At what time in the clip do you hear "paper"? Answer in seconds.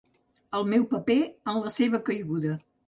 0.95-1.19